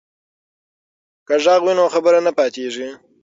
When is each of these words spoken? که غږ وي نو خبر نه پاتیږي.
که 1.27 1.35
غږ 1.43 1.61
وي 1.65 1.73
نو 1.77 1.85
خبر 1.93 2.13
نه 2.25 2.31
پاتیږي. 2.37 2.89